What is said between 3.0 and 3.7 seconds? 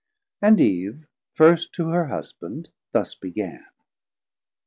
began.